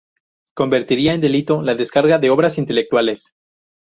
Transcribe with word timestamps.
convertiría 0.55 1.13
en 1.13 1.21
delito 1.21 1.61
la 1.61 1.75
descarga 1.75 2.17
de 2.17 2.31
obras 2.31 2.57
intelectuales 2.57 3.33